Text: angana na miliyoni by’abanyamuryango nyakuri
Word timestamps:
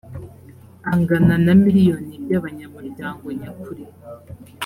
angana 0.93 1.35
na 1.45 1.53
miliyoni 1.63 2.13
by’abanyamuryango 2.23 3.25
nyakuri 3.39 3.83